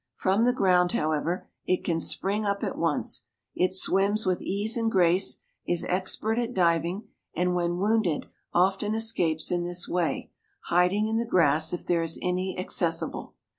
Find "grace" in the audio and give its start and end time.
4.91-5.37